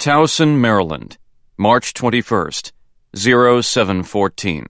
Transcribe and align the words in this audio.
Towson, 0.00 0.56
Maryland, 0.56 1.18
March 1.58 1.92
21st, 1.92 2.72
0714. 3.14 4.66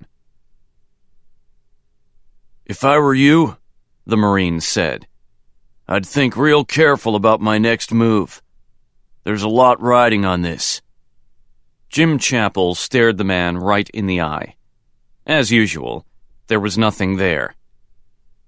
If 2.66 2.82
I 2.82 2.98
were 2.98 3.14
you, 3.14 3.56
the 4.04 4.16
Marine 4.16 4.60
said, 4.60 5.06
I'd 5.86 6.04
think 6.04 6.36
real 6.36 6.64
careful 6.64 7.14
about 7.14 7.40
my 7.40 7.58
next 7.58 7.94
move. 7.94 8.42
There's 9.22 9.44
a 9.44 9.48
lot 9.48 9.80
riding 9.80 10.24
on 10.24 10.42
this. 10.42 10.82
Jim 11.88 12.18
Chapel 12.18 12.74
stared 12.74 13.16
the 13.16 13.22
man 13.22 13.56
right 13.56 13.88
in 13.90 14.06
the 14.06 14.22
eye. 14.22 14.56
As 15.28 15.52
usual, 15.52 16.04
there 16.48 16.58
was 16.58 16.76
nothing 16.76 17.18
there. 17.18 17.54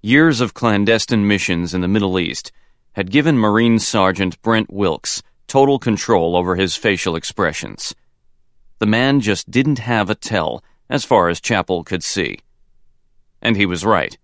Years 0.01 0.41
of 0.41 0.53
clandestine 0.53 1.25
missions 1.25 1.73
in 1.73 1.79
the 1.79 1.87
Middle 1.87 2.19
East 2.19 2.51
had 2.91 3.09
given 3.09 3.37
Marine 3.37 3.79
Sergeant 3.79 4.41
Brent 4.41 4.69
Wilkes 4.69 5.23
total 5.53 5.77
control 5.77 6.35
over 6.35 6.55
his 6.55 6.75
facial 6.75 7.15
expressions. 7.15 7.93
The 8.79 8.87
man 8.87 9.19
just 9.19 9.51
didn't 9.51 9.77
have 9.77 10.09
a 10.09 10.15
tell 10.15 10.63
as 10.89 11.05
far 11.05 11.29
as 11.29 11.39
Chapel 11.39 11.83
could 11.83 12.03
see. 12.03 12.39
And 13.39 13.55
he 13.55 13.67
was 13.67 13.85
right. 13.85 14.17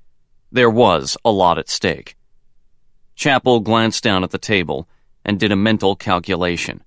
There 0.52 0.72
was 0.72 1.18
a 1.24 1.30
lot 1.30 1.60
at 1.60 1.70
stake. 1.70 2.18
Chapel 3.14 3.60
glanced 3.60 4.04
down 4.04 4.24
at 4.24 4.32
the 4.32 4.40
table 4.40 4.90
and 5.24 5.40
did 5.40 5.52
a 5.52 5.56
mental 5.56 5.96
calculation. 5.96 6.84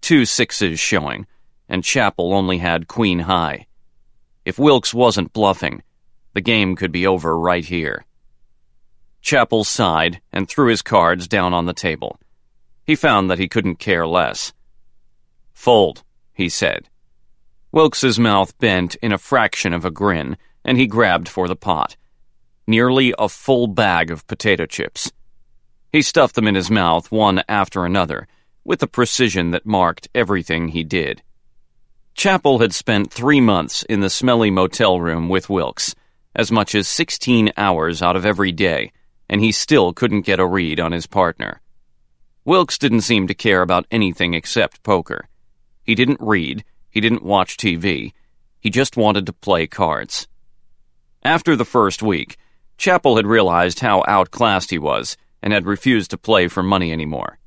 Two 0.00 0.24
sixes 0.24 0.80
showing, 0.80 1.26
and 1.68 1.84
Chapel 1.84 2.32
only 2.32 2.56
had 2.56 2.88
queen 2.88 3.18
high. 3.18 3.66
If 4.46 4.58
Wilkes 4.58 4.94
wasn't 4.94 5.34
bluffing, 5.34 5.82
the 6.32 6.40
game 6.40 6.76
could 6.76 6.92
be 6.92 7.06
over 7.06 7.38
right 7.38 7.66
here. 7.66 8.06
Chapel 9.20 9.64
sighed 9.64 10.22
and 10.32 10.48
threw 10.48 10.70
his 10.70 10.80
cards 10.80 11.28
down 11.28 11.52
on 11.52 11.66
the 11.66 11.74
table. 11.74 12.18
He 12.84 12.94
found 12.94 13.30
that 13.30 13.38
he 13.38 13.48
couldn't 13.48 13.76
care 13.76 14.06
less. 14.06 14.52
Fold, 15.52 16.02
he 16.32 16.48
said. 16.48 16.88
Wilkes's 17.72 18.18
mouth 18.18 18.56
bent 18.58 18.96
in 18.96 19.12
a 19.12 19.18
fraction 19.18 19.72
of 19.72 19.84
a 19.84 19.90
grin, 19.90 20.36
and 20.64 20.76
he 20.76 20.86
grabbed 20.86 21.28
for 21.28 21.46
the 21.46 21.56
pot. 21.56 21.96
Nearly 22.66 23.14
a 23.18 23.28
full 23.28 23.66
bag 23.66 24.10
of 24.10 24.26
potato 24.26 24.66
chips. 24.66 25.12
He 25.92 26.02
stuffed 26.02 26.34
them 26.34 26.48
in 26.48 26.54
his 26.54 26.70
mouth 26.70 27.10
one 27.12 27.42
after 27.48 27.84
another, 27.84 28.26
with 28.64 28.82
a 28.82 28.86
precision 28.86 29.50
that 29.50 29.66
marked 29.66 30.08
everything 30.14 30.68
he 30.68 30.84
did. 30.84 31.22
Chapel 32.14 32.58
had 32.58 32.74
spent 32.74 33.12
three 33.12 33.40
months 33.40 33.82
in 33.84 34.00
the 34.00 34.10
smelly 34.10 34.50
motel 34.50 35.00
room 35.00 35.28
with 35.28 35.48
Wilkes, 35.48 35.94
as 36.34 36.52
much 36.52 36.74
as 36.74 36.86
16 36.86 37.52
hours 37.56 38.02
out 38.02 38.16
of 38.16 38.26
every 38.26 38.52
day, 38.52 38.92
and 39.28 39.40
he 39.40 39.52
still 39.52 39.92
couldn't 39.92 40.26
get 40.26 40.40
a 40.40 40.46
read 40.46 40.80
on 40.80 40.92
his 40.92 41.06
partner. 41.06 41.60
Wilkes 42.50 42.78
didn't 42.78 43.02
seem 43.02 43.28
to 43.28 43.32
care 43.32 43.62
about 43.62 43.86
anything 43.92 44.34
except 44.34 44.82
poker. 44.82 45.28
He 45.84 45.94
didn't 45.94 46.20
read, 46.20 46.64
he 46.90 47.00
didn't 47.00 47.22
watch 47.22 47.56
TV, 47.56 48.12
he 48.58 48.70
just 48.70 48.96
wanted 48.96 49.26
to 49.26 49.32
play 49.32 49.68
cards. 49.68 50.26
After 51.22 51.54
the 51.54 51.64
first 51.64 52.02
week, 52.02 52.38
Chapel 52.76 53.14
had 53.14 53.24
realized 53.24 53.78
how 53.78 54.02
outclassed 54.08 54.70
he 54.70 54.80
was 54.80 55.16
and 55.40 55.52
had 55.52 55.64
refused 55.64 56.10
to 56.10 56.18
play 56.18 56.48
for 56.48 56.60
money 56.60 56.90
anymore. 56.90 57.38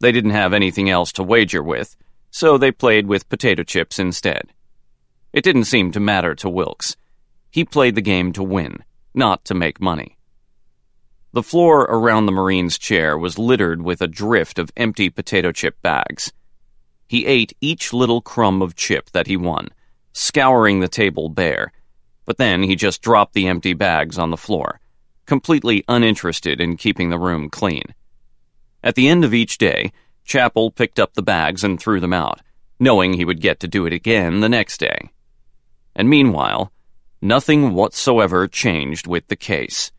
They 0.00 0.12
didn't 0.12 0.32
have 0.32 0.52
anything 0.52 0.90
else 0.90 1.10
to 1.12 1.22
wager 1.22 1.62
with, 1.62 1.96
so 2.30 2.58
they 2.58 2.70
played 2.70 3.06
with 3.06 3.30
potato 3.30 3.62
chips 3.62 3.98
instead. 3.98 4.52
It 5.32 5.42
didn't 5.42 5.64
seem 5.64 5.90
to 5.92 6.00
matter 6.00 6.34
to 6.34 6.50
Wilkes. 6.50 6.98
He 7.50 7.64
played 7.64 7.94
the 7.94 8.02
game 8.02 8.30
to 8.34 8.42
win, 8.42 8.84
not 9.14 9.42
to 9.46 9.54
make 9.54 9.80
money. 9.80 10.13
The 11.34 11.42
floor 11.42 11.80
around 11.80 12.26
the 12.26 12.32
Marine's 12.32 12.78
chair 12.78 13.18
was 13.18 13.40
littered 13.40 13.82
with 13.82 14.00
a 14.00 14.06
drift 14.06 14.56
of 14.56 14.70
empty 14.76 15.10
potato 15.10 15.50
chip 15.50 15.82
bags. 15.82 16.32
He 17.08 17.26
ate 17.26 17.56
each 17.60 17.92
little 17.92 18.20
crumb 18.20 18.62
of 18.62 18.76
chip 18.76 19.10
that 19.10 19.26
he 19.26 19.36
won, 19.36 19.70
scouring 20.12 20.78
the 20.78 20.86
table 20.86 21.28
bare, 21.28 21.72
but 22.24 22.36
then 22.36 22.62
he 22.62 22.76
just 22.76 23.02
dropped 23.02 23.34
the 23.34 23.48
empty 23.48 23.72
bags 23.72 24.16
on 24.16 24.30
the 24.30 24.36
floor, 24.36 24.78
completely 25.26 25.82
uninterested 25.88 26.60
in 26.60 26.76
keeping 26.76 27.10
the 27.10 27.18
room 27.18 27.50
clean. 27.50 27.82
At 28.84 28.94
the 28.94 29.08
end 29.08 29.24
of 29.24 29.34
each 29.34 29.58
day, 29.58 29.90
Chapel 30.24 30.70
picked 30.70 31.00
up 31.00 31.14
the 31.14 31.22
bags 31.22 31.64
and 31.64 31.80
threw 31.80 31.98
them 31.98 32.12
out, 32.12 32.42
knowing 32.78 33.12
he 33.12 33.24
would 33.24 33.40
get 33.40 33.58
to 33.58 33.66
do 33.66 33.86
it 33.86 33.92
again 33.92 34.38
the 34.38 34.48
next 34.48 34.78
day. 34.78 35.10
And 35.96 36.08
meanwhile, 36.08 36.70
nothing 37.20 37.74
whatsoever 37.74 38.46
changed 38.46 39.08
with 39.08 39.26
the 39.26 39.34
case. 39.34 39.90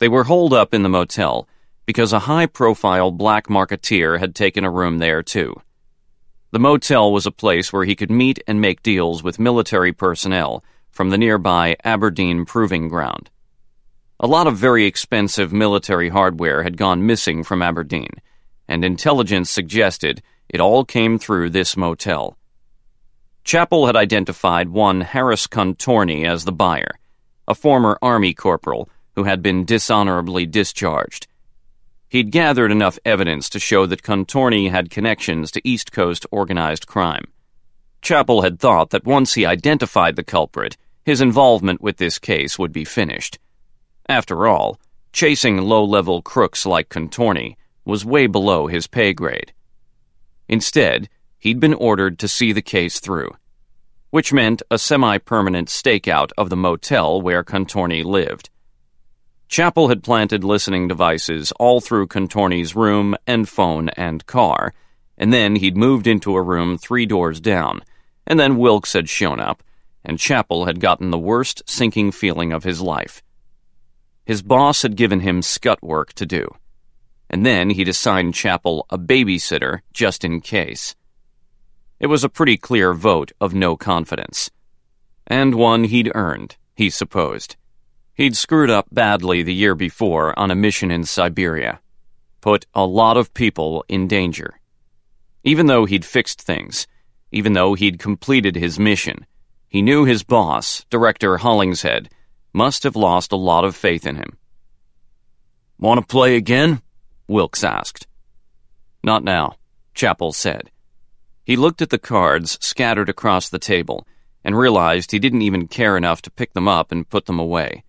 They 0.00 0.08
were 0.08 0.24
holed 0.24 0.54
up 0.54 0.74
in 0.74 0.82
the 0.82 0.88
motel 0.88 1.46
because 1.84 2.12
a 2.12 2.20
high 2.20 2.46
profile 2.46 3.10
black 3.10 3.48
marketeer 3.48 4.18
had 4.18 4.34
taken 4.34 4.64
a 4.64 4.70
room 4.70 4.98
there, 4.98 5.22
too. 5.22 5.60
The 6.52 6.58
motel 6.58 7.12
was 7.12 7.26
a 7.26 7.30
place 7.30 7.72
where 7.72 7.84
he 7.84 7.94
could 7.94 8.10
meet 8.10 8.42
and 8.46 8.60
make 8.60 8.82
deals 8.82 9.22
with 9.22 9.38
military 9.38 9.92
personnel 9.92 10.64
from 10.90 11.10
the 11.10 11.18
nearby 11.18 11.76
Aberdeen 11.84 12.46
Proving 12.46 12.88
Ground. 12.88 13.30
A 14.18 14.26
lot 14.26 14.46
of 14.46 14.56
very 14.56 14.86
expensive 14.86 15.52
military 15.52 16.08
hardware 16.08 16.62
had 16.62 16.76
gone 16.78 17.06
missing 17.06 17.44
from 17.44 17.62
Aberdeen, 17.62 18.10
and 18.66 18.84
intelligence 18.84 19.50
suggested 19.50 20.22
it 20.48 20.60
all 20.60 20.84
came 20.84 21.18
through 21.18 21.50
this 21.50 21.76
motel. 21.76 22.38
Chapel 23.44 23.86
had 23.86 23.96
identified 23.96 24.70
one 24.70 25.02
Harris 25.02 25.46
Contorney 25.46 26.24
as 26.24 26.44
the 26.44 26.52
buyer, 26.52 26.98
a 27.46 27.54
former 27.54 27.98
Army 28.02 28.32
corporal 28.32 28.88
who 29.14 29.24
had 29.24 29.42
been 29.42 29.64
dishonorably 29.64 30.46
discharged. 30.46 31.26
He'd 32.08 32.32
gathered 32.32 32.72
enough 32.72 32.98
evidence 33.04 33.48
to 33.50 33.60
show 33.60 33.86
that 33.86 34.02
Contorney 34.02 34.68
had 34.68 34.90
connections 34.90 35.50
to 35.52 35.68
East 35.68 35.92
Coast 35.92 36.26
organized 36.30 36.86
crime. 36.86 37.24
Chapel 38.02 38.42
had 38.42 38.58
thought 38.58 38.90
that 38.90 39.04
once 39.04 39.34
he 39.34 39.46
identified 39.46 40.16
the 40.16 40.24
culprit, 40.24 40.76
his 41.04 41.20
involvement 41.20 41.80
with 41.80 41.98
this 41.98 42.18
case 42.18 42.58
would 42.58 42.72
be 42.72 42.84
finished. 42.84 43.38
After 44.08 44.46
all, 44.46 44.80
chasing 45.12 45.58
low 45.58 45.84
level 45.84 46.22
crooks 46.22 46.66
like 46.66 46.88
Contorney 46.88 47.56
was 47.84 48.04
way 48.04 48.26
below 48.26 48.66
his 48.66 48.86
pay 48.86 49.12
grade. 49.12 49.52
Instead, 50.48 51.08
he'd 51.38 51.60
been 51.60 51.74
ordered 51.74 52.18
to 52.18 52.28
see 52.28 52.52
the 52.52 52.62
case 52.62 53.00
through, 53.00 53.30
which 54.10 54.32
meant 54.32 54.62
a 54.70 54.78
semi 54.78 55.18
permanent 55.18 55.68
stakeout 55.68 56.30
of 56.36 56.50
the 56.50 56.56
motel 56.56 57.20
where 57.22 57.44
Contorney 57.44 58.02
lived. 58.02 58.50
Chapel 59.50 59.88
had 59.88 60.04
planted 60.04 60.44
listening 60.44 60.86
devices 60.86 61.52
all 61.58 61.80
through 61.80 62.06
Contorney's 62.06 62.76
room 62.76 63.16
and 63.26 63.48
phone 63.48 63.88
and 63.90 64.24
car, 64.24 64.72
and 65.18 65.32
then 65.32 65.56
he'd 65.56 65.76
moved 65.76 66.06
into 66.06 66.36
a 66.36 66.42
room 66.42 66.78
three 66.78 67.04
doors 67.04 67.40
down, 67.40 67.82
and 68.28 68.38
then 68.38 68.58
Wilkes 68.58 68.92
had 68.92 69.08
shown 69.08 69.40
up, 69.40 69.64
and 70.04 70.20
Chapel 70.20 70.66
had 70.66 70.78
gotten 70.78 71.10
the 71.10 71.18
worst 71.18 71.64
sinking 71.66 72.12
feeling 72.12 72.52
of 72.52 72.62
his 72.62 72.80
life. 72.80 73.24
His 74.24 74.40
boss 74.40 74.82
had 74.82 74.94
given 74.94 75.18
him 75.18 75.42
scut 75.42 75.82
work 75.82 76.12
to 76.12 76.26
do, 76.26 76.54
and 77.28 77.44
then 77.44 77.70
he'd 77.70 77.88
assigned 77.88 78.34
Chapel 78.34 78.86
a 78.88 78.98
babysitter 78.98 79.80
just 79.92 80.24
in 80.24 80.40
case. 80.40 80.94
It 81.98 82.06
was 82.06 82.22
a 82.22 82.28
pretty 82.28 82.56
clear 82.56 82.94
vote 82.94 83.32
of 83.40 83.52
no 83.52 83.76
confidence, 83.76 84.52
and 85.26 85.56
one 85.56 85.82
he'd 85.82 86.12
earned, 86.14 86.56
he 86.76 86.88
supposed. 86.88 87.56
He'd 88.14 88.36
screwed 88.36 88.70
up 88.70 88.86
badly 88.92 89.42
the 89.42 89.54
year 89.54 89.74
before 89.74 90.38
on 90.38 90.50
a 90.50 90.54
mission 90.54 90.90
in 90.90 91.04
Siberia, 91.04 91.80
put 92.40 92.66
a 92.74 92.84
lot 92.84 93.16
of 93.16 93.34
people 93.34 93.84
in 93.88 94.08
danger. 94.08 94.60
Even 95.42 95.66
though 95.66 95.86
he'd 95.86 96.04
fixed 96.04 96.42
things, 96.42 96.86
even 97.32 97.54
though 97.54 97.74
he'd 97.74 97.98
completed 97.98 98.56
his 98.56 98.78
mission, 98.78 99.26
he 99.68 99.82
knew 99.82 100.04
his 100.04 100.22
boss, 100.22 100.84
Director 100.90 101.38
Hollingshead, 101.38 102.10
must 102.52 102.82
have 102.82 102.96
lost 102.96 103.32
a 103.32 103.36
lot 103.36 103.64
of 103.64 103.76
faith 103.76 104.06
in 104.06 104.16
him. 104.16 104.36
Want 105.78 106.00
to 106.00 106.06
play 106.06 106.36
again? 106.36 106.82
Wilkes 107.28 107.64
asked. 107.64 108.06
Not 109.02 109.24
now, 109.24 109.54
Chapel 109.94 110.32
said. 110.32 110.70
He 111.44 111.56
looked 111.56 111.80
at 111.80 111.90
the 111.90 111.98
cards 111.98 112.58
scattered 112.60 113.08
across 113.08 113.48
the 113.48 113.58
table 113.58 114.06
and 114.44 114.58
realized 114.58 115.10
he 115.10 115.18
didn't 115.18 115.42
even 115.42 115.68
care 115.68 115.96
enough 115.96 116.20
to 116.22 116.30
pick 116.30 116.52
them 116.52 116.68
up 116.68 116.92
and 116.92 117.08
put 117.08 117.26
them 117.26 117.38
away. 117.38 117.84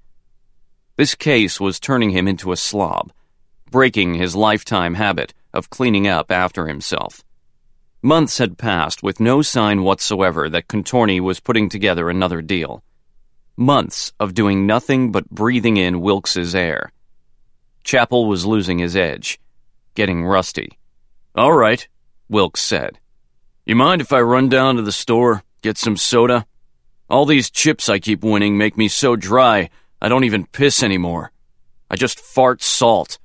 This 1.02 1.16
case 1.16 1.60
was 1.60 1.80
turning 1.80 2.12
him 2.12 2.28
into 2.28 2.52
a 2.52 2.56
slob, 2.56 3.12
breaking 3.72 4.14
his 4.14 4.36
lifetime 4.36 4.94
habit 4.94 5.34
of 5.52 5.72
cleaning 5.72 6.08
up 6.08 6.32
after 6.32 6.68
himself. 6.68 7.24
Months 8.04 8.38
had 8.38 8.60
passed 8.60 9.02
with 9.02 9.20
no 9.20 9.42
sign 9.42 9.82
whatsoever 9.82 10.48
that 10.48 10.68
Contorney 10.68 11.20
was 11.20 11.40
putting 11.40 11.70
together 11.70 12.08
another 12.08 12.44
deal. 12.44 12.84
Months 13.58 14.14
of 14.20 14.36
doing 14.36 14.68
nothing 14.68 15.12
but 15.12 15.28
breathing 15.32 15.76
in 15.78 16.02
Wilkes's 16.02 16.54
air. 16.54 16.92
Chapel 17.84 18.28
was 18.28 18.46
losing 18.46 18.78
his 18.78 18.96
edge, 18.96 19.40
getting 19.96 20.24
rusty. 20.24 20.78
All 21.34 21.54
right, 21.54 21.88
Wilkes 22.30 22.62
said. 22.62 23.00
You 23.66 23.76
mind 23.76 24.02
if 24.02 24.14
I 24.14 24.22
run 24.22 24.50
down 24.50 24.76
to 24.76 24.84
the 24.84 24.92
store, 24.92 25.42
get 25.64 25.80
some 25.80 25.98
soda? 25.98 26.46
All 27.10 27.26
these 27.26 27.50
chips 27.50 27.90
I 27.90 27.98
keep 27.98 28.24
winning 28.24 28.56
make 28.56 28.78
me 28.78 28.88
so 28.88 29.16
dry 29.16 29.72
I 30.02 30.10
don't 30.10 30.24
even 30.24 30.46
piss 30.48 30.82
anymore. 30.82 31.32
I 31.90 31.96
just 31.96 32.20
fart 32.20 32.62
salt. 32.64 33.20